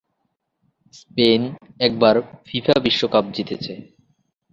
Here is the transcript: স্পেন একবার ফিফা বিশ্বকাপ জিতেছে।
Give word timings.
স্পেন 0.93 1.41
একবার 1.79 2.15
ফিফা 2.47 2.75
বিশ্বকাপ 2.85 3.25
জিতেছে। 3.35 3.73